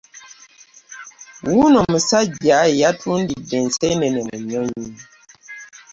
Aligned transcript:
Wuuno 1.45 1.77
omusajja 1.85 2.57
eyatundidde 2.71 3.55
ensene 3.63 4.07
mu 4.15 4.23
nyonyi. 4.47 4.89